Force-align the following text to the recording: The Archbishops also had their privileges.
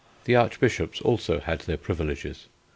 The 0.23 0.35
Archbishops 0.35 0.99
also 0.99 1.41
had 1.41 1.59
their 1.61 1.77
privileges. 1.77 2.47